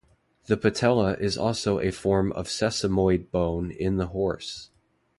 [0.47, 4.71] The patella is also a form of sesamoid bone in the horse.